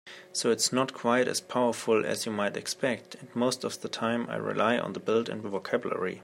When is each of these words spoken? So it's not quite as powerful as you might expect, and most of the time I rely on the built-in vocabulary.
So 0.33 0.49
it's 0.49 0.73
not 0.73 0.95
quite 0.95 1.27
as 1.27 1.39
powerful 1.41 2.07
as 2.07 2.25
you 2.25 2.31
might 2.31 2.57
expect, 2.57 3.13
and 3.13 3.29
most 3.35 3.63
of 3.63 3.81
the 3.81 3.87
time 3.87 4.25
I 4.31 4.37
rely 4.37 4.79
on 4.79 4.93
the 4.93 4.99
built-in 4.99 5.41
vocabulary. 5.43 6.19